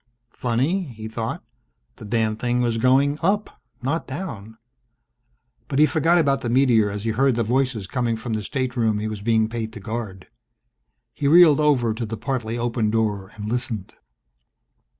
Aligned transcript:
Funny, 0.33 0.85
he 0.95 1.07
thought, 1.07 1.43
the 1.97 2.05
damned 2.05 2.39
thing 2.39 2.59
was 2.59 2.79
going 2.79 3.19
up, 3.21 3.61
not 3.83 4.07
down. 4.07 4.57
But 5.67 5.77
he 5.77 5.85
forgot 5.85 6.17
about 6.17 6.41
the 6.41 6.49
meteor 6.49 6.89
as 6.89 7.03
he 7.03 7.11
heard 7.11 7.35
the 7.35 7.43
voices 7.43 7.85
coming 7.85 8.15
from 8.17 8.33
the 8.33 8.41
stateroom 8.41 8.97
he 8.97 9.07
was 9.07 9.21
being 9.21 9.47
paid 9.47 9.71
to 9.73 9.79
guard. 9.79 10.27
He 11.13 11.27
reeled 11.27 11.59
over 11.59 11.93
to 11.93 12.05
the 12.07 12.17
partly 12.17 12.57
opened 12.57 12.93
door 12.93 13.29
and 13.35 13.47
listened. 13.47 13.93